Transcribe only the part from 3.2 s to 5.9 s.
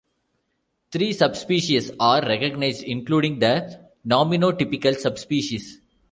the nominotypical subspecies.